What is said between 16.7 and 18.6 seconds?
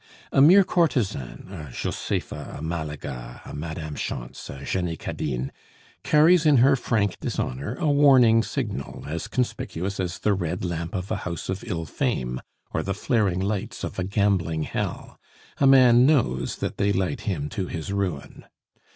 they light him to his ruin.